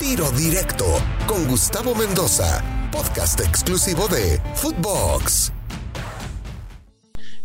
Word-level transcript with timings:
Tiro 0.00 0.30
Directo 0.32 0.84
con 1.26 1.46
Gustavo 1.46 1.94
Mendoza, 1.94 2.90
podcast 2.90 3.40
exclusivo 3.40 4.08
de 4.08 4.40
Footbox. 4.56 5.52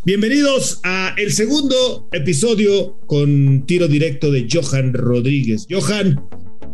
Bienvenidos 0.04 0.80
a 0.84 1.14
el 1.18 1.32
segundo 1.32 2.10
episodio 2.12 2.98
con 3.06 3.66
tiro 3.68 3.88
directo 3.88 4.32
de 4.32 4.48
Johan 4.52 4.94
Rodríguez. 4.94 5.68
Johan, 5.70 6.20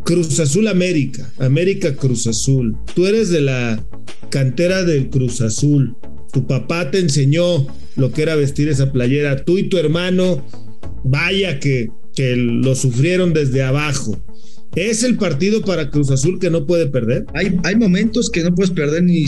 Cruz 0.06 0.40
Azul 0.40 0.70
América, 0.70 1.30
América 1.40 1.96
Cruz 1.96 2.26
Azul. 2.26 2.78
Tú 2.96 3.06
eres 3.06 3.30
de 3.30 3.42
la 3.42 3.86
cantera 4.30 4.84
del 4.84 5.10
Cruz 5.10 5.42
Azul. 5.42 5.98
Tu 6.32 6.48
papá 6.48 6.90
te 6.90 7.00
enseñó 7.00 7.68
lo 7.98 8.12
que 8.12 8.22
era 8.22 8.36
vestir 8.36 8.70
esa 8.70 8.94
playera. 8.94 9.44
Tú 9.44 9.58
y 9.58 9.68
tu 9.68 9.78
hermano, 9.78 10.46
vaya 11.04 11.60
que, 11.60 11.90
que 12.16 12.36
lo 12.38 12.76
sufrieron 12.76 13.34
desde 13.34 13.62
abajo. 13.62 14.18
¿Es 14.76 15.04
el 15.04 15.16
partido 15.16 15.62
para 15.62 15.90
Cruz 15.90 16.12
Azul 16.12 16.38
que 16.38 16.50
no 16.50 16.66
puede 16.66 16.88
perder? 16.88 17.26
Hay, 17.34 17.58
hay 17.64 17.76
momentos 17.78 18.30
que 18.30 18.44
no 18.44 18.54
puedes 18.54 18.72
perder 18.72 19.04
ni, 19.04 19.26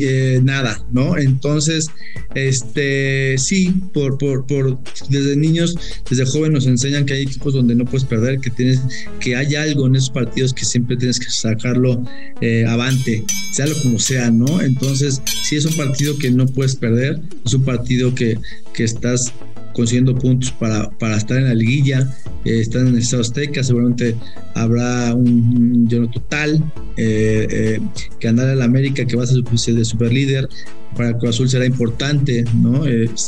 eh, 0.00 0.40
nada, 0.42 0.84
¿no? 0.92 1.16
Entonces, 1.16 1.86
este, 2.34 3.38
sí, 3.38 3.72
por, 3.94 4.18
por, 4.18 4.44
por, 4.46 4.76
desde 5.08 5.36
niños, 5.36 5.76
desde 6.10 6.26
joven 6.26 6.52
nos 6.52 6.66
enseñan 6.66 7.06
que 7.06 7.14
hay 7.14 7.22
equipos 7.22 7.54
donde 7.54 7.76
no 7.76 7.84
puedes 7.84 8.04
perder, 8.04 8.40
que 8.40 8.50
tienes, 8.50 8.80
que 9.20 9.36
hay 9.36 9.54
algo 9.54 9.86
en 9.86 9.94
esos 9.94 10.10
partidos 10.10 10.52
que 10.52 10.64
siempre 10.64 10.96
tienes 10.96 11.20
que 11.20 11.30
sacarlo 11.30 12.02
eh, 12.40 12.64
avante, 12.66 13.24
sea 13.52 13.66
lo 13.66 13.80
como 13.82 14.00
sea, 14.00 14.32
¿no? 14.32 14.60
Entonces, 14.60 15.22
sí 15.44 15.54
es 15.54 15.64
un 15.64 15.74
partido 15.74 16.18
que 16.18 16.32
no 16.32 16.44
puedes 16.46 16.74
perder, 16.74 17.20
es 17.46 17.54
un 17.54 17.64
partido 17.64 18.12
que, 18.16 18.36
que 18.74 18.82
estás 18.82 19.32
consiguiendo 19.78 20.12
puntos 20.12 20.50
para, 20.50 20.90
para 20.98 21.16
estar 21.16 21.38
en 21.38 21.44
la 21.44 21.54
liguilla, 21.54 22.00
eh, 22.44 22.58
están 22.58 22.88
en 22.88 22.94
el 22.94 22.98
Estado 22.98 23.22
Azteca, 23.22 23.62
seguramente 23.62 24.16
habrá 24.56 25.14
un, 25.14 25.86
lleno 25.86 26.10
total, 26.10 26.64
eh, 26.96 27.46
eh, 27.48 27.80
que 28.18 28.26
andar 28.26 28.48
en 28.48 28.58
la 28.58 28.64
América, 28.64 29.04
que 29.04 29.14
va 29.14 29.22
a 29.22 29.26
ser 29.28 29.44
de 29.44 29.84
super 29.84 30.12
líder, 30.12 30.48
para 30.96 31.16
Cruz 31.16 31.36
Azul 31.36 31.48
será 31.48 31.64
importante, 31.64 32.44
¿no? 32.56 32.82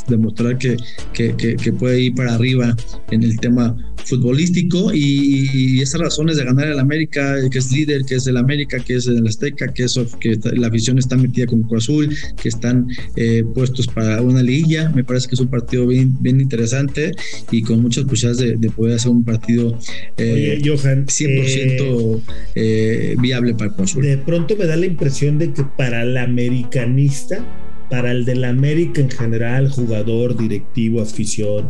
demostrar 0.09 0.59
que, 0.59 0.77
que, 1.13 1.37
que, 1.37 1.73
puede 1.73 2.01
ir 2.01 2.15
para 2.17 2.35
arriba 2.35 2.75
en 3.13 3.23
el 3.23 3.39
tema 3.39 3.77
futbolístico 4.05 4.93
y, 4.93 5.81
esas 5.81 6.01
razones 6.01 6.37
de 6.37 6.45
ganar 6.45 6.69
el 6.69 6.79
América, 6.79 7.37
que 7.51 7.59
es 7.59 7.73
líder, 7.73 8.05
que 8.05 8.17
es 8.17 8.27
el 8.27 8.37
América, 8.37 8.79
que 8.81 8.97
es 8.97 9.07
el 9.07 9.27
Azteca, 9.27 9.73
que 9.73 9.85
eso, 9.85 10.07
que 10.19 10.39
la 10.55 10.69
afición 10.69 10.99
está 10.99 11.17
metida 11.17 11.47
con 11.47 11.63
Cruz 11.63 11.85
Azul, 11.85 12.17
que 12.41 12.49
están 12.49 12.89
eh, 13.17 13.45
puestos 13.55 13.87
para 13.87 14.21
una 14.21 14.43
liguilla, 14.43 14.91
me 14.91 15.05
parece 15.05 15.29
que 15.29 15.35
es 15.35 15.41
un 15.41 15.49
partido 15.49 15.87
bien, 15.87 16.17
bien 16.21 16.41
interesante 16.41 17.13
y 17.51 17.63
con 17.63 17.81
muchas 17.81 18.05
posibilidades 18.05 18.61
de, 18.61 18.71
poder 18.71 18.97
hacer 18.97 19.11
un 19.11 19.25
partido 19.25 19.79
eh, 20.17 20.61
Johan, 20.65 21.07
100% 21.07 22.21
eh, 22.55 23.17
viable 23.21 23.55
para 23.55 23.73
Cruz 23.73 23.91
Azul. 23.91 24.03
De 24.05 24.19
pronto 24.19 24.57
me 24.57 24.67
da 24.67 24.77
la 24.77 24.87
impresión 24.87 25.39
de 25.39 25.53
que 25.53 25.65
para 25.65 26.03
el 26.03 26.17
americanista, 26.17 27.45
para 27.89 28.13
el 28.13 28.25
del 28.25 28.45
América 28.45 29.01
en 29.01 29.11
general, 29.11 29.69
jugador, 29.69 30.37
directivo, 30.37 31.01
afición, 31.01 31.69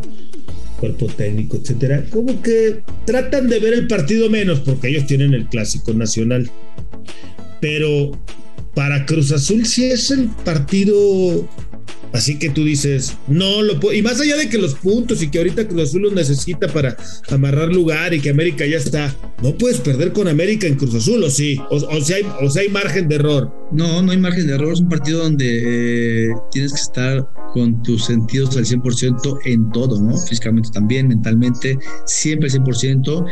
cuerpo 0.80 1.06
técnico, 1.06 1.58
etcétera, 1.58 2.04
como 2.10 2.40
que 2.42 2.82
tratan 3.04 3.48
de 3.48 3.60
ver 3.60 3.74
el 3.74 3.86
partido 3.86 4.30
menos 4.30 4.60
porque 4.60 4.88
ellos 4.88 5.06
tienen 5.06 5.34
el 5.34 5.46
clásico 5.46 5.92
nacional. 5.92 6.50
Pero 7.60 8.12
para 8.74 9.04
Cruz 9.04 9.30
Azul 9.30 9.66
sí 9.66 9.84
es 9.84 10.10
el 10.10 10.28
partido 10.44 11.46
Así 12.12 12.38
que 12.38 12.50
tú 12.50 12.64
dices, 12.64 13.16
no 13.28 13.62
lo 13.62 13.78
puedo. 13.78 13.94
Y 13.94 14.02
más 14.02 14.20
allá 14.20 14.36
de 14.36 14.48
que 14.48 14.58
los 14.58 14.74
puntos 14.74 15.22
y 15.22 15.30
que 15.30 15.38
ahorita 15.38 15.68
Cruz 15.68 15.90
Azul 15.90 16.02
los 16.02 16.12
necesita 16.12 16.66
para 16.68 16.96
amarrar 17.28 17.72
lugar 17.72 18.12
y 18.14 18.20
que 18.20 18.30
América 18.30 18.66
ya 18.66 18.78
está, 18.78 19.14
no 19.42 19.56
puedes 19.56 19.78
perder 19.78 20.12
con 20.12 20.28
América 20.28 20.66
en 20.66 20.76
Cruz 20.76 20.94
Azul, 20.94 21.22
¿o 21.22 21.30
sí? 21.30 21.58
O, 21.70 21.76
o, 21.76 22.00
sea, 22.00 22.16
hay, 22.16 22.26
o 22.42 22.50
sea, 22.50 22.62
hay 22.62 22.68
margen 22.68 23.08
de 23.08 23.16
error. 23.16 23.52
No, 23.72 24.02
no 24.02 24.12
hay 24.12 24.18
margen 24.18 24.46
de 24.46 24.54
error. 24.54 24.72
Es 24.72 24.80
un 24.80 24.88
partido 24.88 25.22
donde 25.22 26.30
eh, 26.30 26.34
tienes 26.50 26.72
que 26.72 26.80
estar 26.80 27.28
con 27.52 27.82
tus 27.82 28.04
sentidos 28.04 28.56
al 28.56 28.64
100% 28.64 29.38
en 29.44 29.70
todo, 29.70 30.00
¿no? 30.00 30.16
Físicamente 30.16 30.70
también, 30.72 31.08
mentalmente, 31.08 31.78
siempre 32.06 32.48
al 32.48 32.64
100%. 32.64 33.26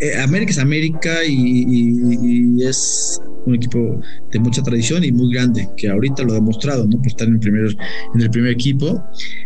Eh, 0.00 0.16
América 0.16 0.52
es 0.52 0.58
América 0.58 1.24
y, 1.26 2.62
es 2.62 3.20
un 3.46 3.54
equipo 3.54 4.00
de 4.30 4.38
mucha 4.40 4.62
tradición 4.62 5.04
y 5.04 5.12
muy 5.12 5.32
grande, 5.32 5.68
que 5.76 5.88
ahorita 5.88 6.22
lo 6.22 6.32
ha 6.32 6.34
demostrado, 6.36 6.86
¿no? 6.86 6.98
Por 6.98 7.06
estar 7.06 7.26
en 7.26 7.34
el 7.34 7.40
primer, 7.40 7.76
en 8.14 8.20
el 8.20 8.30
primer 8.30 8.52
equipo, 8.52 9.02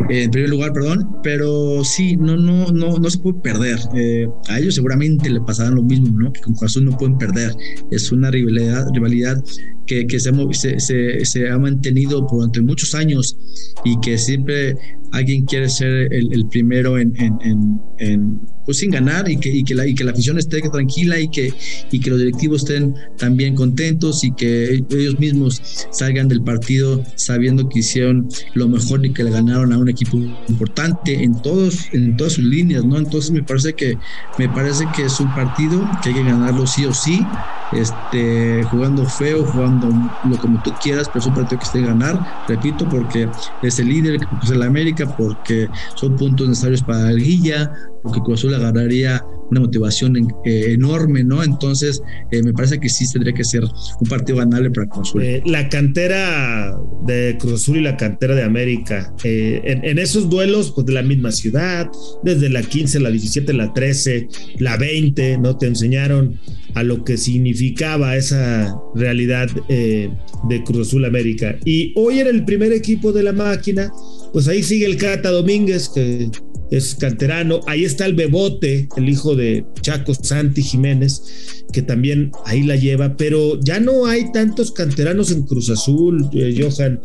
en 0.08 0.30
primer 0.30 0.50
lugar, 0.50 0.72
perdón, 0.72 1.08
pero 1.22 1.84
sí, 1.84 2.16
no, 2.16 2.36
no, 2.36 2.72
no, 2.72 2.98
no 2.98 3.10
se 3.10 3.18
puede 3.18 3.40
perder. 3.40 3.78
Eh, 3.94 4.26
a 4.48 4.58
ellos 4.58 4.74
seguramente 4.74 5.30
le 5.30 5.40
pasarán 5.40 5.76
lo 5.76 5.82
mismo, 5.82 6.18
¿no? 6.18 6.32
Que 6.32 6.40
con 6.40 6.54
Azul 6.62 6.84
no 6.84 6.96
pueden 6.96 7.16
perder. 7.16 7.54
Es 7.90 8.10
una 8.10 8.30
rivalidad, 8.30 8.88
rivalidad 8.92 9.42
que, 9.86 10.06
que 10.06 10.20
se, 10.20 10.32
se, 10.80 11.24
se, 11.24 11.50
ha 11.50 11.58
mantenido 11.58 12.26
durante 12.30 12.60
muchos 12.60 12.94
años 12.94 13.36
y 13.84 13.98
que 14.00 14.18
siempre 14.18 14.76
alguien 15.12 15.44
quiere 15.44 15.68
ser 15.68 16.12
el, 16.12 16.46
primero 16.50 16.98
en, 16.98 17.12
en, 17.20 17.80
en, 17.98 18.40
pues 18.64 18.78
sin 18.78 18.90
ganar 18.90 19.28
y 19.28 19.38
que, 19.38 19.48
y 19.48 19.64
que, 19.64 19.74
la, 19.74 19.86
y 19.86 19.94
que 19.94 20.04
la 20.04 20.12
afición 20.12 20.38
esté 20.38 20.60
tranquila 20.60 21.18
y 21.18 21.28
que, 21.28 21.52
y 21.90 22.00
que 22.00 22.10
los 22.10 22.18
directivos 22.18 22.62
estén 22.62 22.94
también 23.18 23.54
contentos 23.54 24.24
y 24.24 24.32
que 24.32 24.84
ellos 24.90 25.18
mismos 25.18 25.60
salgan 25.90 26.28
del 26.28 26.42
partido 26.42 27.02
sabiendo 27.16 27.68
que 27.68 27.80
hicieron 27.80 28.28
lo 28.54 28.68
mejor 28.68 29.04
y 29.04 29.12
que 29.12 29.24
le 29.24 29.30
ganaron 29.30 29.72
a 29.72 29.78
un 29.78 29.88
equipo 29.88 30.18
importante 30.48 31.22
en 31.22 31.40
todos 31.42 31.88
en 31.92 32.16
todas 32.16 32.34
sus 32.34 32.44
líneas 32.44 32.84
no 32.84 32.98
entonces 32.98 33.30
me 33.30 33.42
parece 33.42 33.74
que 33.74 33.98
me 34.38 34.48
parece 34.48 34.86
que 34.94 35.04
es 35.04 35.20
un 35.20 35.32
partido 35.34 35.88
que 36.02 36.10
hay 36.10 36.14
que 36.16 36.24
ganarlo 36.24 36.66
sí 36.66 36.84
o 36.84 36.92
sí 36.92 37.24
este 37.72 38.62
jugando 38.64 39.06
feo 39.06 39.44
jugando 39.44 39.88
lo 40.24 40.36
como 40.38 40.62
tú 40.62 40.72
quieras 40.82 41.08
pero 41.08 41.20
es 41.20 41.26
un 41.26 41.34
partido 41.34 41.58
que 41.58 41.64
esté 41.64 41.82
ganar 41.82 42.20
repito 42.46 42.88
porque 42.88 43.28
es 43.62 43.78
el 43.78 43.88
líder 43.88 44.20
que 44.20 44.26
es 44.42 44.50
el 44.50 44.62
América 44.62 45.06
porque 45.16 45.68
son 45.94 46.16
puntos 46.16 46.48
necesarios 46.48 46.82
para 46.82 47.12
la 47.12 47.12
guilla 47.12 47.72
porque 48.02 48.20
Cruz 48.20 48.44
Azul 48.52 48.66
agarraría 48.66 49.24
una 49.52 49.60
motivación 49.60 50.16
eh, 50.44 50.72
enorme, 50.72 51.22
¿no? 51.22 51.42
Entonces, 51.44 52.02
eh, 52.30 52.42
me 52.42 52.52
parece 52.52 52.80
que 52.80 52.88
sí 52.88 53.04
tendría 53.12 53.34
que 53.34 53.44
ser 53.44 53.62
un 53.62 54.08
partido 54.08 54.38
ganable 54.38 54.70
para 54.70 54.88
Cruz. 54.88 55.12
Eh, 55.20 55.42
la 55.44 55.68
cantera 55.68 56.74
de 57.06 57.36
Cruz 57.38 57.62
Azul 57.62 57.76
y 57.76 57.82
la 57.82 57.96
cantera 57.96 58.34
de 58.34 58.42
América, 58.42 59.14
en, 59.22 59.98
esos 59.98 60.30
duelos, 60.30 60.72
pues 60.74 60.86
de 60.86 60.94
la 60.94 61.02
misma 61.02 61.30
ciudad, 61.32 61.88
desde 62.22 62.48
la 62.48 62.62
15, 62.62 63.00
la 63.00 63.10
17, 63.10 63.52
la 63.52 63.72
13, 63.72 64.28
la 64.58 64.76
20, 64.78 65.38
¿no? 65.38 65.56
Te 65.58 65.66
enseñaron 65.66 66.40
a 66.74 66.82
lo 66.82 67.04
que 67.04 67.18
significaba 67.18 68.16
esa 68.16 68.74
realidad 68.94 69.48
de 69.68 70.64
Cruz 70.64 70.88
Azul 70.88 71.04
América. 71.04 71.56
Y 71.66 71.92
hoy 71.96 72.20
en 72.20 72.28
el 72.28 72.44
primer 72.44 72.72
equipo 72.72 73.12
de 73.12 73.22
la 73.22 73.32
máquina, 73.32 73.92
pues 74.32 74.48
ahí 74.48 74.62
sigue 74.62 74.86
el 74.86 74.96
Cata 74.96 75.30
Domínguez, 75.30 75.90
que 75.90 76.30
es 76.72 76.94
canterano. 76.94 77.60
Ahí 77.66 77.84
está 77.84 78.06
el 78.06 78.14
Bebote, 78.14 78.88
el 78.96 79.08
hijo 79.08 79.36
de 79.36 79.64
Chaco 79.82 80.14
Santi 80.14 80.62
Jiménez, 80.62 81.64
que 81.70 81.82
también 81.82 82.32
ahí 82.46 82.62
la 82.62 82.76
lleva, 82.76 83.16
pero 83.16 83.60
ya 83.60 83.78
no 83.78 84.06
hay 84.06 84.32
tantos 84.32 84.72
canteranos 84.72 85.30
en 85.30 85.42
Cruz 85.42 85.68
Azul, 85.68 86.28
eh, 86.32 86.54
Johan, 86.58 87.00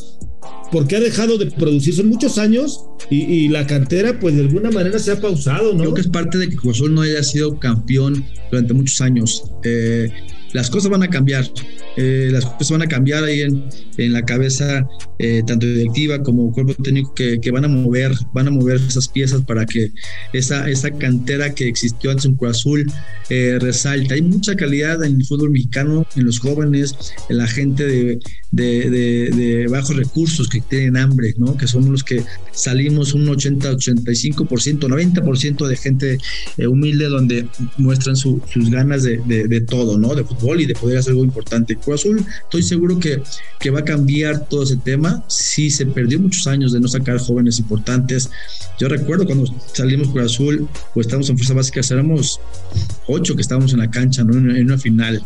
porque 0.71 0.95
ha 0.95 1.01
dejado 1.01 1.37
de 1.37 1.51
producir, 1.51 1.93
son 1.93 2.07
muchos 2.07 2.37
años 2.37 2.85
y, 3.09 3.49
la 3.49 3.67
cantera 3.67 4.19
pues 4.19 4.35
de 4.35 4.41
alguna 4.41 4.71
manera 4.71 4.99
se 4.99 5.11
ha 5.11 5.19
pausado, 5.19 5.73
¿no? 5.73 5.79
Creo 5.79 5.93
que 5.93 6.01
es 6.01 6.07
parte 6.07 6.37
de 6.37 6.49
que 6.49 6.55
Cruz 6.55 6.77
Azul 6.77 6.93
no 6.93 7.01
haya 7.01 7.21
sido 7.23 7.59
campeón 7.59 8.25
durante 8.49 8.73
muchos 8.73 9.01
años. 9.01 9.43
Eh, 9.63 10.09
las 10.57 10.71
cosas 10.71 10.89
van 10.89 11.03
a 11.03 11.07
cambiar. 11.07 11.45
Eh, 11.97 12.29
las 12.31 12.43
cosas 12.45 12.71
van 12.71 12.81
a 12.81 12.87
cambiar 12.87 13.23
ahí 13.23 13.41
en, 13.41 13.63
en 13.97 14.11
la 14.11 14.23
cabeza, 14.23 14.87
eh, 15.19 15.43
tanto 15.45 15.67
directiva 15.67 16.23
como 16.23 16.51
cuerpo 16.51 16.73
técnico, 16.81 17.13
que, 17.13 17.39
que, 17.39 17.51
van 17.51 17.65
a 17.65 17.67
mover, 17.67 18.11
van 18.33 18.47
a 18.47 18.51
mover 18.51 18.77
esas 18.77 19.07
piezas 19.07 19.41
para 19.43 19.67
que 19.67 19.91
esa, 20.33 20.67
esa 20.67 20.89
cantera 20.89 21.53
que 21.53 21.67
existió 21.67 22.09
antes 22.09 22.25
en 22.25 22.35
Cruz 22.35 22.57
Azul 22.57 22.91
eh, 23.29 23.59
resalte. 23.61 24.15
Hay 24.15 24.23
mucha 24.23 24.55
calidad 24.55 25.03
en 25.03 25.17
el 25.17 25.25
fútbol 25.25 25.51
mexicano, 25.51 26.07
en 26.15 26.25
los 26.25 26.39
jóvenes, 26.39 26.95
en 27.29 27.37
la 27.37 27.45
gente 27.45 27.85
de, 27.85 28.19
de, 28.51 28.89
de, 28.89 29.67
bajos 29.67 29.95
recursos 29.95 30.47
que 30.47 30.61
tienen 30.61 30.97
hambre, 30.97 31.33
¿no? 31.37 31.57
Que 31.57 31.67
somos 31.67 31.89
los 31.89 32.03
que 32.03 32.23
salimos 32.51 33.13
un 33.13 33.27
80, 33.27 33.73
85%, 33.73 34.79
90% 34.79 35.67
de 35.67 35.75
gente 35.75 36.17
humilde 36.67 37.05
donde 37.05 37.47
muestran 37.77 38.15
sus 38.15 38.41
ganas 38.69 39.03
de, 39.03 39.17
de, 39.17 39.61
todo, 39.61 39.97
¿no? 39.97 40.15
De 40.15 40.23
fútbol 40.23 40.61
y 40.61 40.65
de 40.65 40.73
poder 40.73 40.97
hacer 40.97 41.11
algo 41.11 41.25
importante. 41.25 41.75
Cruz 41.75 42.01
Azul, 42.01 42.25
estoy 42.43 42.63
seguro 42.63 42.99
que, 42.99 43.21
que 43.59 43.69
va 43.69 43.79
a 43.79 43.85
cambiar 43.85 44.47
todo 44.47 44.63
ese 44.63 44.77
tema. 44.77 45.23
Sí, 45.27 45.69
se 45.69 45.85
perdió 45.85 46.19
muchos 46.19 46.47
años 46.47 46.71
de 46.71 46.79
no 46.79 46.87
sacar 46.87 47.19
jóvenes 47.19 47.59
importantes. 47.59 48.29
Yo 48.79 48.87
recuerdo 48.87 49.25
cuando 49.25 49.45
salimos 49.73 50.09
Cruz 50.09 50.33
Azul, 50.33 50.67
o 50.93 51.01
estamos 51.01 51.29
en 51.29 51.37
Fuerza 51.37 51.53
Básica, 51.53 51.81
éramos 51.89 52.39
ocho 53.07 53.35
que 53.35 53.41
estábamos 53.41 53.73
en 53.73 53.79
la 53.79 53.89
cancha, 53.89 54.23
¿no? 54.23 54.33
en, 54.33 54.65
una 54.65 54.77
final. 54.77 55.21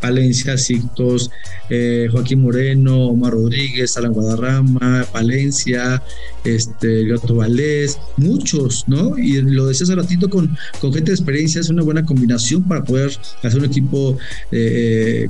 Palencia, 0.00 0.58
Cictos, 0.58 1.30
eh, 1.70 2.08
Joaquín 2.10 2.40
Moreno, 2.40 2.63
Omar 2.72 3.32
Rodríguez, 3.32 3.96
Alan 3.96 4.12
Guadarrama, 4.12 5.06
Valencia, 5.12 6.02
este, 6.44 7.06
Gato 7.06 7.36
Valdés, 7.36 7.98
muchos, 8.16 8.84
¿no? 8.86 9.18
Y 9.18 9.40
lo 9.42 9.66
decía 9.66 9.84
hace 9.84 9.94
ratito 9.94 10.28
con, 10.28 10.56
con 10.80 10.92
gente 10.92 11.10
de 11.10 11.16
experiencia, 11.16 11.60
es 11.60 11.68
una 11.68 11.82
buena 11.82 12.04
combinación 12.04 12.62
para 12.62 12.84
poder 12.84 13.12
hacer 13.42 13.58
un 13.58 13.66
equipo 13.66 14.16
eh, 14.52 15.28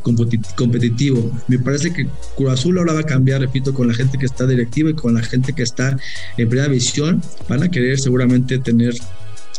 competitivo. 0.57 1.31
Me 1.49 1.59
parece 1.59 1.93
que 1.93 2.07
Cruz 2.37 2.53
Azul 2.53 2.79
ahora 2.79 2.95
va 2.95 3.01
a 3.01 3.05
cambiar, 3.05 3.41
repito, 3.41 3.75
con 3.75 3.89
la 3.89 3.95
gente 3.95 4.19
que 4.19 4.27
está 4.27 4.47
directiva 4.47 4.91
y 4.91 4.95
con 4.95 5.15
la 5.15 5.23
gente 5.23 5.53
que 5.53 5.63
está 5.63 5.97
en 6.37 6.49
primera 6.49 6.69
visión, 6.69 7.23
van 7.49 7.63
a 7.63 7.71
querer 7.71 7.99
seguramente 7.99 8.59
tener 8.59 8.95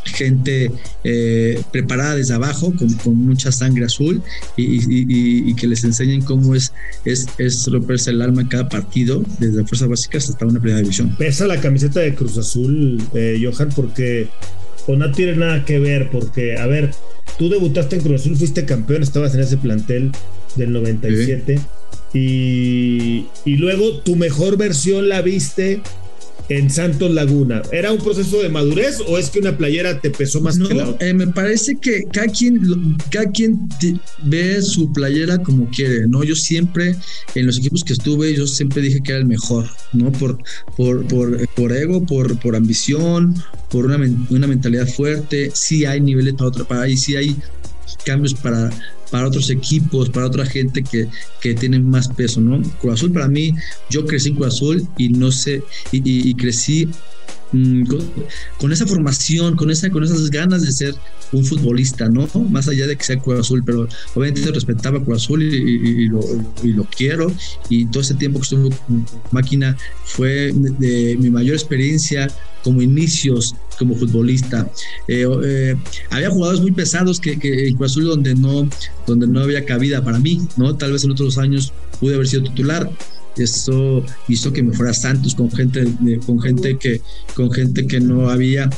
gente 0.05 0.71
eh, 1.03 1.61
preparada 1.71 2.15
desde 2.15 2.33
abajo, 2.33 2.73
con, 3.03 3.17
mucha 3.17 3.51
sangre 3.51 3.85
azul 3.85 4.21
y, 4.55 5.53
que 5.55 5.67
les 5.67 5.83
enseñen 5.83 6.21
cómo 6.21 6.55
es, 6.55 6.73
es, 7.05 7.27
es 7.37 7.67
romperse 7.67 8.11
el 8.11 8.21
alma 8.21 8.41
en 8.41 8.47
cada 8.47 8.69
partido, 8.69 9.23
desde 9.39 9.65
fuerzas 9.65 9.87
básicas 9.87 10.29
hasta 10.29 10.45
una 10.45 10.59
primera 10.59 10.81
división. 10.81 11.15
Pesa 11.17 11.47
la 11.47 11.59
camiseta 11.59 11.99
de 11.99 12.13
Cruz 12.13 12.37
Azul, 12.37 13.01
eh, 13.13 13.41
Johan, 13.41 13.69
porque 13.75 14.29
o 14.87 14.95
no 14.95 15.11
tiene 15.11 15.35
nada 15.35 15.65
que 15.65 15.79
ver, 15.79 16.09
porque, 16.11 16.57
a 16.57 16.67
ver, 16.67 16.91
tú 17.37 17.49
debutaste 17.49 17.95
en 17.95 18.01
Cruz 18.01 18.21
Azul, 18.21 18.37
fuiste 18.37 18.65
campeón, 18.65 19.03
estabas 19.03 19.33
en 19.33 19.41
ese 19.41 19.57
plantel 19.57 20.11
del 20.55 20.71
97. 20.71 21.59
Y, 22.13 23.25
y 23.43 23.57
luego 23.57 23.99
tu 23.99 24.15
mejor 24.15 24.57
versión 24.57 25.09
la 25.09 25.21
viste 25.21 25.81
en 26.49 26.69
Santos 26.69 27.11
Laguna? 27.11 27.61
¿Era 27.71 27.91
un 27.91 27.99
proceso 27.99 28.41
de 28.41 28.49
madurez 28.49 28.99
o 29.07 29.17
es 29.17 29.29
que 29.29 29.39
una 29.39 29.57
playera 29.57 29.99
te 29.99 30.09
pesó 30.09 30.41
más 30.41 30.57
que 30.57 30.73
la 30.73 30.89
otra? 30.89 31.07
Eh, 31.07 31.13
me 31.13 31.27
parece 31.27 31.75
que 31.75 32.03
cada 32.11 32.27
quien, 32.27 32.97
cada 33.09 33.31
quien 33.31 33.67
ve 34.23 34.61
su 34.61 34.91
playera 34.93 35.37
como 35.37 35.69
quiere, 35.69 36.07
¿no? 36.07 36.23
Yo 36.23 36.35
siempre, 36.35 36.95
en 37.35 37.45
los 37.45 37.57
equipos 37.57 37.83
que 37.83 37.93
estuve, 37.93 38.35
yo 38.35 38.47
siempre 38.47 38.81
dije 38.81 39.01
que 39.01 39.11
era 39.11 39.19
el 39.19 39.25
mejor, 39.25 39.69
¿no? 39.93 40.11
Por, 40.11 40.37
por, 40.75 41.05
por, 41.07 41.47
por 41.49 41.71
ego, 41.71 42.05
por, 42.05 42.39
por 42.39 42.55
ambición, 42.55 43.35
por 43.69 43.85
una, 43.85 43.97
una 44.29 44.47
mentalidad 44.47 44.87
fuerte. 44.87 45.51
Sí 45.53 45.85
hay 45.85 46.01
niveles 46.01 46.33
para 46.35 46.49
otro 46.49 46.65
país, 46.65 47.01
sí 47.03 47.15
hay 47.15 47.35
cambios 48.05 48.33
para, 48.33 48.69
para 49.15 49.29
otros 49.29 49.49
equipos, 49.49 50.09
para 50.09 50.25
otra 50.25 50.45
gente 50.45 50.83
que, 50.83 51.07
que 51.39 51.53
tienen 51.53 51.89
más 51.89 52.09
peso, 52.09 52.41
¿no? 52.41 52.61
Cruz 52.81 52.95
Azul 52.95 53.13
para 53.13 53.29
mí, 53.29 53.53
yo 53.89 54.05
crecí 54.05 54.27
en 54.27 54.35
Cruz 54.35 54.47
Azul 54.47 54.85
y 54.97 55.07
no 55.07 55.31
sé, 55.31 55.63
y, 55.93 56.33
crecí 56.35 56.89
mm, 57.51 57.83
con, 58.57 58.71
esa 58.71 58.85
formación, 58.85 59.55
con, 59.55 59.71
esa, 59.71 59.89
con 59.89 60.03
esas 60.03 60.29
ganas 60.29 60.61
de 60.63 60.71
ser 60.71 60.95
un 61.31 61.45
futbolista, 61.45 62.09
¿no? 62.09 62.27
Más 62.49 62.67
allá 62.67 62.87
de 62.87 62.95
que 62.95 63.03
sea 63.03 63.17
Cruz 63.17 63.39
Azul, 63.39 63.63
pero 63.65 63.87
obviamente 64.13 64.51
respetaba 64.51 65.03
Cruz 65.03 65.23
Azul 65.23 65.43
y, 65.43 66.07
lo, 66.07 66.21
y, 66.63 66.73
lo, 66.73 66.83
quiero. 66.85 67.31
Y 67.69 67.85
todo 67.87 68.01
ese 68.01 68.15
tiempo 68.15 68.39
que 68.39 68.43
estuve 68.43 68.75
con 68.87 69.05
máquina 69.31 69.77
fue 70.05 70.53
de 70.53 71.17
mi 71.19 71.29
mayor 71.29 71.55
experiencia 71.55 72.27
como 72.63 72.81
inicios 72.81 73.55
como 73.77 73.95
futbolista. 73.95 74.69
Eh, 75.07 75.27
eh, 75.43 75.75
había 76.09 76.29
jugadores 76.29 76.61
muy 76.61 76.71
pesados 76.71 77.19
que, 77.19 77.37
que 77.37 77.67
en 77.67 77.75
Cruz 77.75 77.91
Azul 77.91 78.05
donde 78.05 78.35
no, 78.35 78.67
donde 79.05 79.27
no 79.27 79.41
había 79.41 79.65
cabida 79.65 80.03
para 80.03 80.19
mí, 80.19 80.41
¿no? 80.57 80.75
Tal 80.75 80.91
vez 80.91 81.03
en 81.03 81.11
otros 81.11 81.37
años 81.37 81.73
pude 81.99 82.15
haber 82.15 82.27
sido 82.27 82.43
titular. 82.43 82.89
Eso 83.37 84.03
hizo 84.27 84.53
que 84.53 84.63
me 84.63 84.73
fuera 84.73 84.93
Santos 84.93 85.35
con 85.35 85.51
gente, 85.51 85.85
con 86.25 86.39
gente 86.39 86.77
que, 86.77 87.01
con 87.33 87.51
gente 87.51 87.85
que 87.85 87.99
no 87.99 88.29
había 88.29 88.69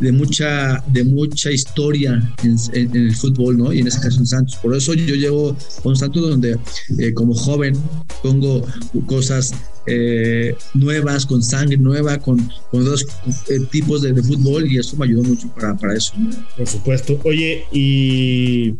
de 0.00 0.12
mucha, 0.12 0.82
de 0.88 1.04
mucha 1.04 1.50
historia 1.50 2.34
en, 2.42 2.96
el 2.96 3.14
fútbol, 3.14 3.56
¿no? 3.56 3.72
Y 3.72 3.80
en 3.80 3.86
ese 3.86 4.00
caso 4.00 4.18
en 4.18 4.26
Santos. 4.26 4.56
Por 4.56 4.74
eso 4.74 4.94
yo 4.94 5.14
llevo 5.14 5.56
con 5.82 5.96
Santos 5.96 6.28
donde 6.28 6.58
eh, 6.98 7.12
como 7.14 7.34
joven 7.34 7.74
pongo 8.22 8.66
cosas 9.06 9.54
eh, 9.86 10.56
nuevas, 10.74 11.26
con 11.26 11.42
sangre 11.42 11.76
nueva, 11.76 12.18
con, 12.18 12.50
con 12.70 12.84
dos 12.84 13.06
eh, 13.48 13.58
tipos 13.70 14.02
de, 14.02 14.14
fútbol 14.22 14.70
y 14.70 14.78
eso 14.78 14.96
me 14.96 15.06
ayudó 15.06 15.22
mucho 15.22 15.48
para, 15.54 15.76
para 15.76 15.94
eso. 15.94 16.12
Por 16.56 16.66
supuesto. 16.66 17.18
Oye, 17.24 17.64
¿y 17.72 18.72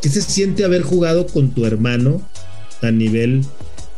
qué 0.00 0.08
se 0.08 0.22
siente 0.22 0.64
haber 0.64 0.82
jugado 0.82 1.26
con 1.26 1.50
tu 1.50 1.64
hermano 1.66 2.22
a 2.82 2.90
nivel 2.90 3.44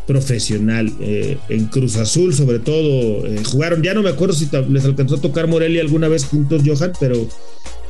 profesional. 0.06 0.92
Eh, 1.00 1.38
en 1.48 1.66
Cruz 1.66 1.96
Azul, 1.96 2.34
sobre 2.34 2.58
todo, 2.58 3.26
eh, 3.26 3.42
jugaron, 3.44 3.82
ya 3.82 3.94
no 3.94 4.02
me 4.02 4.10
acuerdo 4.10 4.34
si 4.34 4.48
les 4.70 4.84
alcanzó 4.84 5.16
a 5.16 5.20
tocar 5.20 5.48
Morelia 5.48 5.82
alguna 5.82 6.08
vez 6.08 6.24
juntos, 6.24 6.62
Johan, 6.64 6.92
pero, 7.00 7.28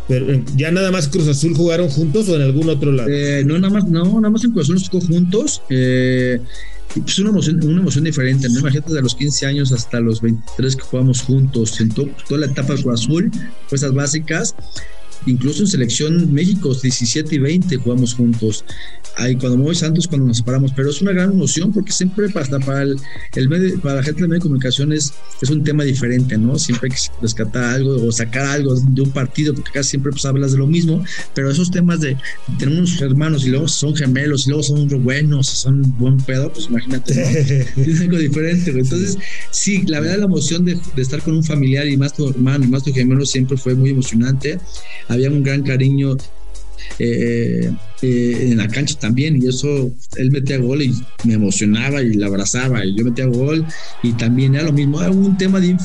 pero 0.09 0.27
ya 0.57 0.71
nada 0.71 0.91
más 0.91 1.09
Cruz 1.09 1.29
Azul 1.29 1.55
jugaron 1.55 1.89
juntos 1.89 2.29
o 2.29 2.37
en 2.37 2.43
algún 2.43 2.69
otro 2.69 2.93
lado. 2.93 3.09
Eh, 3.11 3.45
no, 3.45 3.59
nada 3.59 3.73
más, 3.73 3.85
no, 3.87 4.05
nada 4.21 4.31
más 4.31 4.45
en 4.45 4.53
Cruz 4.53 4.65
Azul 4.65 4.77
nos 4.77 4.91
tocó 4.91 5.01
juntos. 5.07 5.63
pues 5.69 7.19
una 7.19 7.31
emoción, 7.31 7.63
una 7.63 7.81
emoción 7.83 8.05
diferente, 8.05 8.49
¿no? 8.49 8.61
Imagínate 8.61 8.95
de 8.95 9.03
los 9.03 9.15
15 9.15 9.47
años 9.47 9.73
hasta 9.73 10.01
los 10.01 10.23
23 10.23 10.77
que 10.77 10.83
jugamos 10.83 11.21
juntos, 11.23 11.79
en 11.81 11.91
toda 11.91 12.09
la 12.39 12.47
etapa 12.47 12.75
de 12.75 12.83
Cruz 12.83 13.03
Azul, 13.03 13.31
fuerzas 13.67 13.93
básicas, 13.93 14.55
incluso 15.27 15.63
en 15.63 15.69
selección 15.69 16.33
México 16.33 16.75
17 16.75 17.35
y 17.35 17.39
20 17.39 17.77
jugamos 17.77 18.15
juntos 18.15 18.65
ahí 19.17 19.35
cuando 19.37 19.59
me 19.59 19.65
voy 19.65 19.75
Santos 19.75 20.07
cuando 20.07 20.27
nos 20.27 20.39
separamos, 20.39 20.73
pero 20.75 20.91
es 20.91 21.01
una 21.01 21.13
gran 21.13 21.33
emoción 21.33 21.73
porque 21.73 21.93
siempre 21.93 22.27
hasta 22.35 22.59
para 22.61 22.83
el, 22.83 23.49
medio, 23.49 23.81
para 23.81 23.97
la 23.97 24.03
gente 24.03 24.23
de 24.23 24.29
medio 24.29 24.41
de 24.41 24.43
comunicación 24.43 24.93
es, 24.93 25.13
un 25.49 25.63
tema 25.63 25.85
diferente, 25.85 26.37
¿no? 26.37 26.59
Siempre 26.59 26.91
hay 26.91 26.97
que 26.97 27.23
rescatar 27.23 27.65
algo 27.65 28.05
o 28.05 28.13
sacar 28.13 28.47
algo 28.47 28.75
de 28.75 29.03
un 29.03 29.11
partido, 29.11 29.55
porque 29.55 29.71
casi 29.73 29.91
siempre 29.91 30.11
pues 30.11 30.25
hablas 30.25 30.53
de 30.53 30.59
lo 30.59 30.67
mismo, 30.67 31.05
pero 31.35 31.51
esos 31.51 31.71
temas 31.71 32.01
de 32.01 32.17
tenemos 32.59 33.01
hermanos 33.01 33.47
y 33.47 33.51
luego 33.51 33.69
son 33.69 33.95
gemelos 33.95 34.47
y 34.47 34.51
luego 34.51 34.63
son 34.63 34.89
buenos, 35.03 35.47
son 35.47 35.83
buen 35.99 36.17
pedo, 36.19 36.53
pues 36.53 36.67
imagínate, 36.67 37.15
¿no? 37.15 37.83
es 37.83 38.01
algo 38.01 38.19
diferente, 38.19 38.71
Entonces, 38.71 39.19
sí, 39.51 39.83
la 39.87 40.01
verdad 40.01 40.19
la 40.19 40.25
emoción 40.25 40.65
de, 40.65 40.79
estar 40.97 41.23
con 41.23 41.37
un 41.37 41.45
familiar 41.45 41.87
y 41.87 41.97
más 41.97 42.13
tu 42.13 42.29
hermano 42.29 42.65
y 42.65 42.69
más 42.69 42.83
tu 42.83 42.93
gemelo 42.93 43.25
siempre 43.25 43.57
fue 43.57 43.75
muy 43.75 43.91
emocionante. 43.91 44.59
Había 45.17 45.31
un 45.31 45.43
gran 45.43 45.63
cariño 45.63 46.17
eh, 46.99 47.71
eh, 48.03 48.49
en 48.51 48.59
la 48.59 48.69
cancha 48.69 48.95
también 48.99 49.43
y 49.43 49.49
eso 49.49 49.91
él 50.17 50.31
metía 50.31 50.59
gol 50.59 50.83
y 50.83 50.95
me 51.25 51.35
emocionaba 51.35 52.03
y 52.03 52.15
la 52.15 52.27
abrazaba 52.27 52.85
y 52.85 52.95
yo 52.95 53.05
metía 53.05 53.27
gol 53.27 53.67
y 54.03 54.13
también 54.13 54.55
era 54.55 54.65
lo 54.65 54.73
mismo, 54.73 55.01
era 55.01 55.11
un 55.11 55.37
tema 55.37 55.59
bien, 55.59 55.79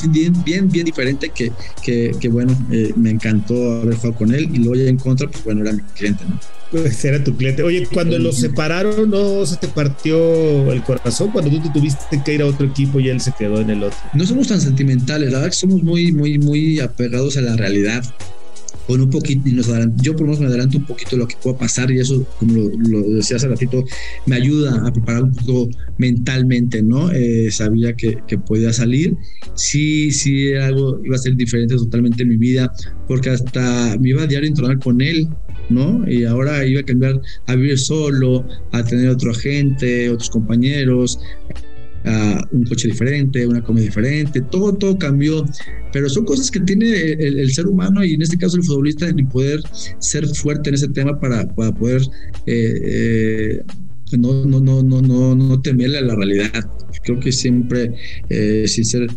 bien, 0.45 0.69
bien, 0.72 0.86
diferente 0.86 1.31
que, 1.33 1.51
que, 1.83 2.28
bueno, 2.30 2.57
eh, 2.72 2.94
me 2.95 3.12
encantó 3.12 3.81
haber 3.81 3.95
jugado 3.95 4.16
con 4.16 4.33
él 4.33 4.50
y 4.54 4.57
luego 4.60 4.75
ya 4.75 4.89
en 4.89 4.98
contra, 4.98 5.30
pues 5.30 5.44
bueno, 5.44 5.62
era 5.62 5.74
mi 5.74 5.81
cliente, 5.95 6.24
¿no? 6.30 6.39
Pues 6.72 7.04
era 7.04 7.22
tu 7.22 7.36
cliente. 7.36 7.63
Oye, 7.63 7.86
cuando 7.92 8.18
los 8.18 8.38
separaron, 8.38 9.10
¿no 9.10 9.45
se 9.45 9.57
te 9.57 9.68
partió 9.68 10.72
el 10.72 10.81
corazón 10.84 11.31
cuando 11.31 11.51
tú 11.51 11.60
te 11.62 11.69
tuviste 11.69 12.22
que 12.24 12.34
ir 12.34 12.42
a 12.42 12.45
otro 12.45 12.66
equipo 12.66 13.01
y 13.01 13.10
él 13.10 13.19
se 13.19 13.34
quedó 13.38 13.60
en 13.60 13.72
el 13.72 13.84
otro? 13.84 13.98
No 14.13 14.25
somos 14.25 14.48
tan 14.48 14.62
sentimentales, 14.62 15.31
la 15.31 15.39
verdad 15.39 15.51
que 15.51 15.57
somos 15.57 15.84
muy, 15.84 16.13
muy, 16.13 16.39
muy 16.39 16.80
apegados 16.80 17.36
a 17.36 17.42
la 17.42 17.57
realidad 17.57 18.04
con 18.88 19.01
un 19.01 19.10
poquito, 19.10 19.48
y 19.48 19.54
nos 19.54 19.68
yo 20.01 20.13
por 20.13 20.22
lo 20.22 20.28
menos 20.28 20.39
me 20.39 20.48
adelanto 20.48 20.78
un 20.78 20.86
poquito 20.86 21.18
lo 21.18 21.28
que 21.28 21.36
pueda 21.42 21.57
pasar 21.57 21.92
y 21.92 22.00
eso, 22.00 22.25
como 22.39 22.54
lo, 22.54 23.01
decía 23.01 23.38
hace 23.38 23.48
ratito, 23.48 23.83
me 24.25 24.36
ayuda 24.36 24.86
a 24.86 24.91
preparar 24.91 25.24
un 25.24 25.34
poco 25.34 25.70
mentalmente, 25.98 26.82
¿no? 26.82 27.12
Eh, 27.12 27.51
sabía 27.51 27.96
que, 27.96 28.17
que, 28.27 28.38
podía 28.38 28.74
salir. 28.74 29.15
Sí, 29.56 30.12
sí, 30.12 30.53
algo 30.53 31.00
iba 31.03 31.15
a 31.15 31.20
ser 31.20 31.36
diferente 31.36 31.75
totalmente 31.75 32.24
en 32.24 32.29
mi 32.29 32.38
vida, 32.38 32.74
porque 33.08 33.29
hasta 33.29 33.98
me 34.00 34.10
iba 34.10 34.24
a 34.24 34.27
diario 34.27 34.48
a 34.48 34.50
entrenar 34.50 34.79
con 34.79 35.01
él, 35.01 35.27
¿no? 35.70 36.10
Y 36.10 36.25
ahora 36.25 36.65
iba 36.65 36.82
a 36.82 36.84
cambiar 36.84 37.22
a 37.48 37.56
vivir 37.56 37.77
solo, 37.77 38.46
a 38.72 38.84
tener 38.84 39.10
otro 39.10 39.32
agente, 39.32 40.10
otros 40.10 40.29
compañeros, 40.29 41.20
un 42.51 42.63
coche 42.65 42.88
diferente, 42.88 43.46
una 43.46 43.63
comida 43.63 43.84
diferente, 43.84 44.41
todo, 44.41 44.74
todo 44.74 44.98
cambió, 44.98 45.46
pero 45.93 46.10
son 46.10 46.25
cosas 46.25 46.50
que 46.50 46.60
tiene 46.62 47.12
el, 47.12 47.51
ser 47.51 47.67
humano 47.67 48.03
y 48.03 48.13
en 48.13 48.22
este 48.22 48.38
caso 48.38 48.58
el 48.58 48.63
futbolista 48.63 49.08
en 49.08 49.27
poder 49.27 49.62
ser 50.00 50.27
fuerte 50.27 50.70
en 50.70 50.75
ese 50.75 50.88
tema 50.89 51.20
para, 51.20 51.48
para 51.48 51.72
poder 51.72 52.01
eh, 52.46 52.81
eh, 52.84 53.63
no, 54.17 54.46
no, 54.46 54.60
no, 54.60 54.84
no, 54.84 55.01
no, 55.01 55.36
no 55.36 55.62
temerle 55.62 56.00
a 56.00 56.01
la 56.01 56.15
realidad. 56.15 56.70
Creo 57.03 57.20
que 57.20 57.31
siempre, 57.31 57.93
eh, 58.29 58.65
sin 58.67 58.84
ser 58.84 59.08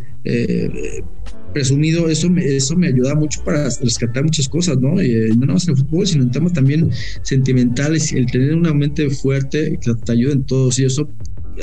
presumido, 1.54 2.08
eso 2.08 2.28
me, 2.28 2.44
eso 2.44 2.76
me 2.76 2.88
ayuda 2.88 3.14
mucho 3.14 3.42
para 3.44 3.64
rescatar 3.80 4.24
muchas 4.24 4.48
cosas, 4.48 4.76
¿no? 4.78 5.02
Y, 5.02 5.30
no 5.30 5.46
nada 5.46 5.54
más 5.54 5.68
en 5.68 5.74
el 5.74 5.80
fútbol, 5.80 6.06
sino 6.06 6.24
en 6.24 6.30
temas 6.30 6.52
también 6.52 6.90
sentimentales, 7.22 8.12
el 8.12 8.26
tener 8.26 8.54
una 8.54 8.74
mente 8.74 9.08
fuerte 9.08 9.78
que 9.80 9.94
te 9.94 10.12
ayuda 10.12 10.34
en 10.34 10.44
todo, 10.44 10.68
y 10.76 10.84
eso 10.84 11.08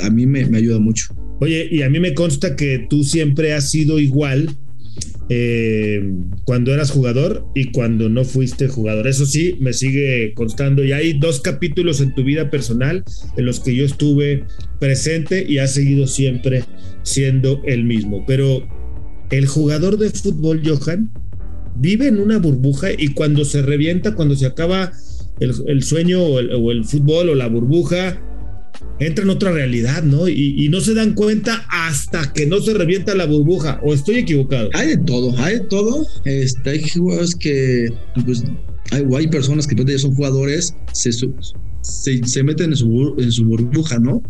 a 0.00 0.10
mí 0.10 0.26
me, 0.26 0.40
ayuda 0.56 0.78
mucho. 0.78 1.14
Oye, 1.40 1.68
y 1.70 1.82
a 1.82 1.90
mí 1.90 2.00
me 2.00 2.14
consta 2.14 2.56
que 2.56 2.86
tú 2.88 3.04
siempre 3.04 3.52
has 3.52 3.70
sido 3.70 3.98
igual 3.98 4.56
eh, 5.28 6.12
cuando 6.44 6.72
eras 6.72 6.90
jugador 6.90 7.46
y 7.54 7.72
cuando 7.72 8.08
no 8.08 8.24
fuiste 8.24 8.68
jugador. 8.68 9.06
Eso 9.06 9.26
sí, 9.26 9.56
me 9.60 9.72
sigue 9.72 10.32
constando. 10.34 10.84
Y 10.84 10.92
hay 10.92 11.18
dos 11.18 11.40
capítulos 11.40 12.00
en 12.00 12.14
tu 12.14 12.24
vida 12.24 12.50
personal 12.50 13.04
en 13.36 13.44
los 13.44 13.60
que 13.60 13.74
yo 13.74 13.84
estuve 13.84 14.44
presente 14.78 15.44
y 15.48 15.58
has 15.58 15.74
seguido 15.74 16.06
siempre 16.06 16.64
siendo 17.02 17.60
el 17.64 17.84
mismo. 17.84 18.24
Pero 18.26 18.66
el 19.30 19.46
jugador 19.46 19.98
de 19.98 20.10
fútbol, 20.10 20.62
Johan, 20.64 21.10
vive 21.76 22.06
en 22.06 22.20
una 22.20 22.38
burbuja 22.38 22.88
y 22.96 23.08
cuando 23.08 23.44
se 23.44 23.62
revienta, 23.62 24.14
cuando 24.14 24.36
se 24.36 24.46
acaba 24.46 24.92
el, 25.40 25.82
sueño 25.82 26.38
el, 26.38 26.52
o 26.52 26.70
el 26.70 26.84
fútbol 26.84 27.30
o 27.30 27.34
la 27.34 27.48
burbuja, 27.48 28.20
entra 28.98 29.24
en 29.24 29.30
otra 29.30 29.52
realidad, 29.52 30.02
¿no? 30.02 30.28
Y, 30.28 30.68
no 30.68 30.80
se 30.80 30.94
dan 30.94 31.14
cuenta 31.14 31.66
hasta 31.68 32.32
que 32.32 32.46
no 32.46 32.60
se 32.60 32.74
revienta 32.74 33.14
la 33.14 33.26
burbuja, 33.26 33.80
o 33.82 33.92
estoy 33.92 34.16
equivocado. 34.16 34.70
Hay 34.74 34.88
de 34.88 34.96
todo, 34.98 35.36
hay 35.38 35.54
de 35.54 35.64
todo. 35.64 36.06
Este, 36.24 36.70
hay 36.70 36.88
jugadores 36.88 37.34
que, 37.34 37.88
pues, 38.24 38.44
hay, 38.90 39.04
hay 39.16 39.28
personas 39.28 39.66
que 39.66 39.74
ya 39.74 39.98
son 39.98 40.14
jugadores, 40.14 40.74
se, 40.92 41.12
se, 41.12 42.42
meten 42.42 42.70
en 42.70 42.76
su, 42.76 43.14
en 43.18 43.32
su 43.32 43.44
burbuja, 43.44 43.98
¿no? 43.98 44.22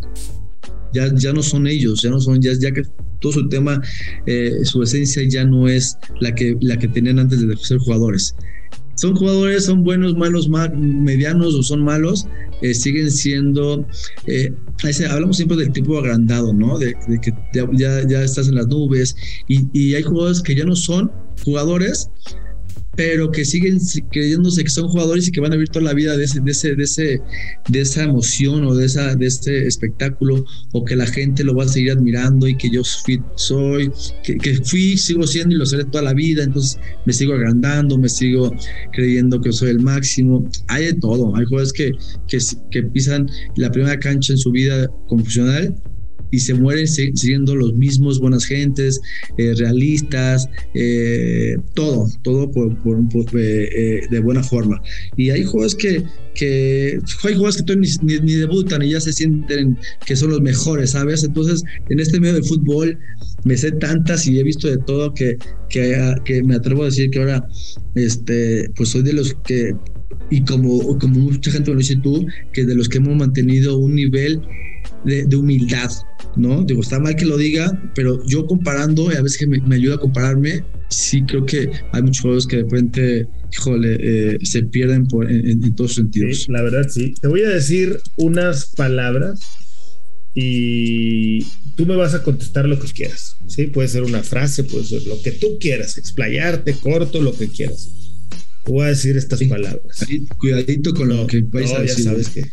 Ya, 0.93 1.11
ya 1.15 1.33
no 1.33 1.41
son 1.41 1.67
ellos, 1.67 2.01
ya 2.01 2.09
no 2.09 2.19
son, 2.19 2.41
ya, 2.41 2.51
ya 2.59 2.71
que 2.71 2.83
todo 3.19 3.31
su 3.31 3.49
tema, 3.49 3.81
eh, 4.25 4.59
su 4.63 4.83
esencia 4.83 5.23
ya 5.27 5.45
no 5.45 5.67
es 5.67 5.95
la 6.19 6.35
que, 6.35 6.55
la 6.61 6.77
que 6.77 6.87
tenían 6.87 7.19
antes 7.19 7.47
de 7.47 7.55
ser 7.57 7.77
jugadores 7.79 8.35
son 8.95 9.15
jugadores, 9.15 9.65
son 9.65 9.83
buenos, 9.83 10.15
malos, 10.15 10.49
medianos 10.49 11.55
o 11.55 11.63
son 11.63 11.83
malos, 11.83 12.27
eh, 12.61 12.73
siguen 12.73 13.11
siendo, 13.11 13.85
eh, 14.27 14.53
hablamos 15.09 15.37
siempre 15.37 15.57
del 15.57 15.71
tipo 15.71 15.97
agrandado, 15.97 16.53
¿no? 16.53 16.77
De, 16.77 16.93
que 17.21 17.33
ya, 17.53 18.23
estás 18.23 18.47
en 18.47 18.55
las 18.55 18.67
nubes 18.67 19.15
y, 19.47 19.93
hay 19.95 20.03
jugadores 20.03 20.41
que 20.41 20.55
ya 20.55 20.65
no 20.65 20.75
son 20.75 21.11
jugadores, 21.43 22.09
pero 22.95 23.31
que 23.31 23.43
siguen 23.43 23.79
creyéndose 24.11 24.63
que 24.63 24.69
son 24.69 24.87
jugadores 24.87 25.27
y 25.27 25.31
que 25.31 25.41
van 25.41 25.51
a 25.51 25.55
vivir 25.55 25.69
toda 25.69 25.85
la 25.85 25.93
vida 25.93 26.15
de 26.15 26.25
ese, 26.25 26.41
de 26.41 26.51
ese, 26.51 26.75
de 26.75 26.83
ese, 26.83 27.21
de 27.67 27.81
esa 27.81 28.03
emoción 28.03 28.65
o 28.65 28.75
de 28.75 28.85
esa, 28.85 29.15
de 29.15 29.25
este 29.25 29.67
espectáculo, 29.67 30.45
o 30.73 30.85
que 30.85 30.95
la 30.95 31.07
gente 31.07 31.43
lo 31.43 31.55
va 31.55 31.63
a 31.63 31.67
seguir 31.67 31.91
admirando 31.91 32.47
y 32.47 32.55
que 32.55 32.69
yo 32.69 32.83
soy, 32.83 33.91
que, 34.23 34.37
que 34.37 34.55
fui, 34.63 34.97
sigo 34.97 35.25
siendo 35.25 35.55
y 35.55 35.57
lo 35.57 35.65
seré 35.65 35.85
toda 35.85 36.03
la 36.03 36.13
vida, 36.13 36.43
entonces 36.43 36.79
me 37.05 37.13
sigo 37.13 37.33
agrandando, 37.33 37.97
me 37.97 38.09
sigo 38.09 38.53
creyendo 38.91 39.41
que 39.41 39.51
soy 39.51 39.71
el 39.71 39.79
máximo. 39.79 40.47
Hay 40.67 40.85
de 40.85 40.93
todo, 40.93 41.35
hay 41.35 41.45
jugadores 41.45 41.73
que, 41.73 41.91
que, 42.27 42.37
que 42.69 42.83
pisan 42.83 43.27
la 43.55 43.71
primera 43.71 43.97
cancha 43.97 44.33
en 44.33 44.37
su 44.37 44.51
vida 44.51 44.89
profesional 45.09 45.75
y 46.33 46.39
se 46.39 46.55
mueren 46.55 46.87
siendo 46.87 47.55
los 47.55 47.75
mismos 47.75 48.19
buenas 48.19 48.45
gentes, 48.45 48.99
eh, 49.37 49.53
realistas, 49.55 50.49
eh, 50.73 51.55
todo, 51.75 52.07
todo 52.23 52.49
por, 52.49 52.75
eh, 53.35 54.01
de 54.09 54.19
buena 54.19 54.41
forma. 54.41 54.81
Y 55.15 55.29
hay 55.29 55.43
juegos 55.43 55.75
que, 55.75 56.03
que 56.33 56.97
hay 57.23 57.35
juegos 57.35 57.61
que 57.61 57.75
ni, 57.75 57.87
ni, 58.01 58.33
debutan 58.33 58.81
y 58.81 58.89
ya 58.89 58.99
se 58.99 59.13
sienten 59.13 59.77
que 60.07 60.15
son 60.15 60.31
los 60.31 60.41
mejores, 60.41 60.89
¿sabes? 60.89 61.23
Entonces, 61.23 61.63
en 61.91 61.99
este 61.99 62.19
medio 62.19 62.33
del 62.33 62.45
fútbol 62.45 62.97
me 63.43 63.55
sé 63.55 63.71
tantas 63.73 64.25
y 64.25 64.39
he 64.39 64.43
visto 64.43 64.67
de 64.67 64.79
todo 64.79 65.13
que, 65.13 65.37
que, 65.69 66.15
que 66.25 66.41
me 66.41 66.55
atrevo 66.55 66.81
a 66.81 66.85
decir 66.85 67.11
que 67.11 67.19
ahora, 67.19 67.47
este, 67.93 68.71
pues 68.75 68.89
soy 68.89 69.03
de 69.03 69.13
los 69.13 69.35
que 69.45 69.75
y 70.31 70.43
como, 70.45 70.97
como 70.97 71.19
mucha 71.19 71.51
gente 71.51 71.69
lo 71.69 71.77
dice 71.77 71.95
tú, 71.97 72.25
que 72.53 72.65
de 72.65 72.73
los 72.73 72.89
que 72.89 72.97
hemos 72.97 73.15
mantenido 73.15 73.77
un 73.77 73.93
nivel 73.93 74.41
de, 75.05 75.35
humildad, 75.35 75.91
¿no? 76.35 76.63
Digo, 76.63 76.81
está 76.81 76.99
mal 76.99 77.15
que 77.15 77.25
lo 77.25 77.37
diga, 77.37 77.91
pero 77.95 78.25
yo 78.25 78.45
comparando, 78.45 79.11
y 79.11 79.15
a 79.15 79.21
veces 79.21 79.37
que 79.37 79.47
me, 79.47 79.75
ayuda 79.75 79.95
a 79.95 79.99
compararme, 79.99 80.63
sí 80.89 81.23
creo 81.23 81.45
que 81.45 81.69
hay 81.91 82.01
muchos 82.01 82.21
juegos 82.21 82.47
que 82.47 82.57
de 82.57 82.63
repente, 82.63 83.27
híjole, 83.51 83.97
eh, 83.99 84.37
se 84.43 84.63
pierden 84.63 85.07
por, 85.07 85.29
en, 85.29 85.75
todos 85.75 85.95
sentidos. 85.95 86.47
la 86.49 86.61
verdad, 86.61 86.87
sí. 86.89 87.13
Te 87.21 87.27
voy 87.27 87.41
a 87.41 87.49
decir 87.49 87.99
unas 88.17 88.67
palabras 88.75 89.39
y 90.35 91.43
tú 91.75 91.85
me 91.85 91.95
vas 91.95 92.13
a 92.13 92.23
contestar 92.23 92.67
lo 92.67 92.79
que 92.79 92.87
quieras, 92.87 93.37
¿sí? 93.47 93.67
Puede 93.67 93.87
ser 93.87 94.03
una 94.03 94.23
frase, 94.23 94.63
puede 94.63 94.85
ser 94.85 95.05
lo 95.07 95.21
que 95.21 95.31
tú 95.31 95.57
quieras, 95.59 95.97
explayarte, 95.97 96.73
corto, 96.75 97.21
lo 97.21 97.35
que 97.35 97.47
quieras. 97.47 98.02
Voy 98.65 98.85
a 98.85 98.89
decir 98.89 99.17
estas 99.17 99.43
palabras. 99.43 100.05
Cuidadito 100.37 100.93
con 100.93 101.09
lo 101.09 101.27
que 101.27 101.41
vais 101.41 101.71
a 101.71 101.81
decir. 101.81 102.05
Ya 102.05 102.11
sabes 102.11 102.29
que 102.29 102.43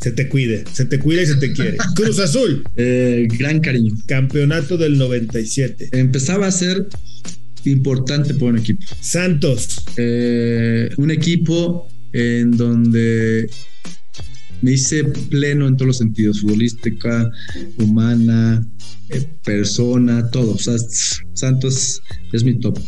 se 0.00 0.12
te 0.12 0.28
cuide, 0.28 0.64
se 0.72 0.86
te 0.86 0.98
cuida 0.98 1.22
y 1.22 1.26
se 1.26 1.36
te 1.36 1.52
quiere. 1.52 1.76
Cruz 1.94 2.18
Azul. 2.18 2.64
Eh, 2.76 3.28
gran 3.38 3.60
cariño. 3.60 3.94
Campeonato 4.06 4.76
del 4.76 4.98
97. 4.98 5.90
Empezaba 5.92 6.46
a 6.46 6.50
ser 6.50 6.88
importante 7.64 8.34
por 8.34 8.50
un 8.52 8.58
equipo. 8.58 8.82
Santos. 9.00 9.84
Eh, 9.96 10.90
un 10.96 11.10
equipo 11.10 11.86
en 12.12 12.52
donde 12.52 13.48
me 14.62 14.72
hice 14.72 15.04
pleno 15.04 15.68
en 15.68 15.76
todos 15.76 15.88
los 15.88 15.98
sentidos, 15.98 16.40
futbolística, 16.40 17.30
humana, 17.78 18.66
eh, 19.10 19.26
persona, 19.44 20.30
todo. 20.30 20.52
O 20.52 20.58
sea, 20.58 20.76
Santos 21.34 22.00
es 22.32 22.44
mi 22.44 22.58
top. 22.58 22.78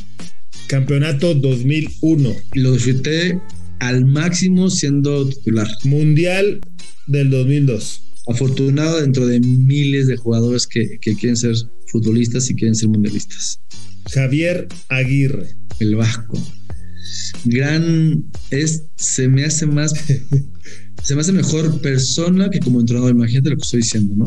Campeonato 0.73 1.35
2001. 1.35 2.35
Lo 2.55 2.73
disfruté 2.73 3.38
al 3.81 4.07
máximo 4.07 4.71
siendo 4.71 5.29
titular. 5.29 5.69
Mundial 5.85 6.62
del 7.09 7.29
2002. 7.29 8.02
Afortunado 8.26 9.02
dentro 9.02 9.26
de 9.26 9.41
miles 9.41 10.07
de 10.07 10.17
jugadores 10.17 10.67
que, 10.67 10.99
quieren 10.99 11.37
ser 11.37 11.57
futbolistas 11.88 12.49
y 12.49 12.55
quieren 12.55 12.75
ser 12.75 12.88
mundialistas. 12.88 13.61
Javier 14.14 14.67
Aguirre. 14.88 15.55
El 15.79 15.97
Vasco. 15.97 16.43
Gran. 17.45 18.25
Es, 18.50 18.85
se 18.97 19.29
me 19.29 19.45
hace 19.45 19.67
más. 19.67 19.93
se 21.02 21.14
me 21.14 21.21
hace 21.21 21.33
mejor 21.33 21.83
persona 21.83 22.49
que 22.49 22.61
como 22.61 22.81
entrenador. 22.81 23.11
Imagínate 23.11 23.50
lo 23.50 23.57
que 23.57 23.64
estoy 23.64 23.83
diciendo, 23.83 24.14
¿no? 24.17 24.25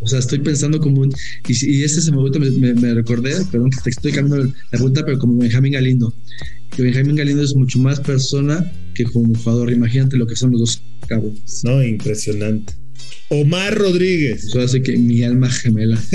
O 0.00 0.06
sea, 0.06 0.18
estoy 0.18 0.38
pensando 0.38 0.80
como 0.80 1.02
un. 1.02 1.12
Y, 1.46 1.78
y 1.78 1.84
este 1.84 2.00
se 2.00 2.12
me, 2.12 2.74
me, 2.74 2.94
recordé, 2.94 3.32
perdón 3.50 3.70
que 3.70 3.80
te 3.82 3.90
estoy 3.90 4.12
cambiando 4.12 4.46
la 4.46 4.54
pregunta, 4.70 5.04
pero 5.04 5.18
como 5.18 5.38
Benjamín 5.38 5.72
Galindo. 5.72 6.14
Que 6.74 6.82
Benjamín 6.82 7.16
Galindo 7.16 7.42
es 7.42 7.54
mucho 7.54 7.78
más 7.78 8.00
persona 8.00 8.72
que 8.94 9.04
como 9.04 9.34
jugador. 9.34 9.72
Imagínate 9.72 10.16
lo 10.16 10.26
que 10.26 10.36
son 10.36 10.52
los 10.52 10.60
dos 10.60 10.82
cabrones. 11.06 11.62
No, 11.64 11.82
impresionante. 11.82 12.72
Omar 13.28 13.76
Rodríguez. 13.76 14.44
Eso 14.44 14.60
hace 14.60 14.82
que 14.82 14.96
mi 14.96 15.22
alma 15.22 15.50
gemela. 15.50 16.02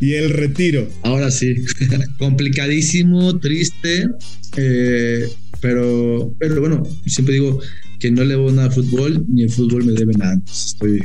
y 0.00 0.14
el 0.14 0.30
retiro. 0.30 0.88
Ahora 1.02 1.30
sí. 1.30 1.54
Complicadísimo, 2.18 3.38
triste. 3.38 4.08
Eh, 4.56 5.28
pero, 5.60 6.34
pero 6.38 6.60
bueno, 6.60 6.82
siempre 7.06 7.34
digo, 7.34 7.60
que 7.98 8.10
no 8.10 8.22
le 8.22 8.30
debo 8.30 8.50
nada 8.50 8.68
al 8.68 8.72
fútbol, 8.72 9.24
ni 9.28 9.42
el 9.44 9.50
fútbol 9.50 9.84
me 9.84 9.92
debe 9.92 10.12
nada. 10.14 10.40
estoy 10.46 11.00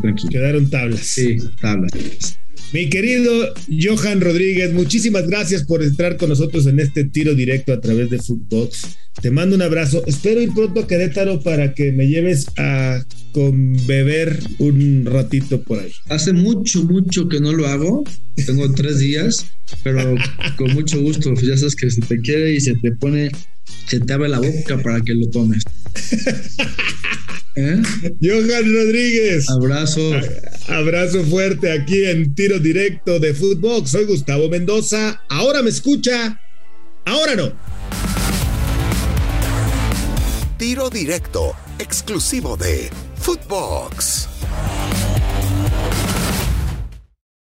tranquilo. 0.00 0.30
Quedaron 0.30 0.70
tablas. 0.70 1.00
Sí, 1.00 1.38
tablas. 1.60 2.38
Mi 2.72 2.88
querido 2.88 3.54
Johan 3.68 4.20
Rodríguez, 4.20 4.72
muchísimas 4.72 5.26
gracias 5.28 5.62
por 5.64 5.82
entrar 5.82 6.16
con 6.16 6.28
nosotros 6.28 6.66
en 6.66 6.80
este 6.80 7.04
tiro 7.04 7.34
directo 7.34 7.72
a 7.72 7.80
través 7.80 8.10
de 8.10 8.18
Footbox. 8.18 8.96
Te 9.22 9.30
mando 9.30 9.54
un 9.54 9.62
abrazo. 9.62 10.02
Espero 10.06 10.42
ir 10.42 10.52
pronto 10.52 10.80
a 10.80 10.86
Querétaro 10.86 11.40
para 11.40 11.72
que 11.74 11.92
me 11.92 12.08
lleves 12.08 12.46
a 12.56 13.04
con 13.32 13.76
beber 13.86 14.38
un 14.58 15.06
ratito 15.06 15.62
por 15.62 15.80
ahí. 15.80 15.92
Hace 16.08 16.32
mucho, 16.32 16.84
mucho 16.84 17.28
que 17.28 17.40
no 17.40 17.52
lo 17.52 17.66
hago. 17.66 18.04
Tengo 18.46 18.72
tres 18.72 18.98
días, 18.98 19.46
pero 19.84 20.14
con 20.56 20.72
mucho 20.74 21.00
gusto. 21.00 21.32
Ya 21.34 21.56
sabes 21.56 21.76
que 21.76 21.90
se 21.90 22.00
te 22.00 22.18
quiere 22.20 22.54
y 22.54 22.60
se 22.60 22.74
te 22.74 22.90
pone 22.92 23.30
se 23.86 24.00
te 24.00 24.12
abre 24.12 24.28
la 24.28 24.38
boca 24.38 24.78
para 24.82 25.00
que 25.00 25.14
lo 25.14 25.28
tomes. 25.30 25.62
¿Eh? 27.56 27.80
Johan 28.20 28.72
Rodríguez. 28.72 29.48
Abrazo. 29.48 30.12
abrazo 30.68 31.24
fuerte 31.24 31.70
aquí 31.70 32.04
en 32.04 32.34
Tiro 32.34 32.58
Directo 32.58 33.20
de 33.20 33.32
Fútbol. 33.34 33.86
Soy 33.86 34.04
Gustavo 34.04 34.48
Mendoza. 34.48 35.22
Ahora 35.28 35.62
me 35.62 35.70
escucha. 35.70 36.40
Ahora 37.04 37.36
no. 37.36 37.52
Tiro 40.58 40.88
Directo, 40.88 41.54
exclusivo 41.78 42.56
de 42.56 42.88
Footbox. 43.16 44.33